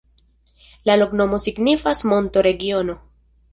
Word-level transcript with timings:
La 0.91 0.95
loknomo 1.01 1.39
signifas: 1.45 2.03
monto-regiono. 2.15 2.99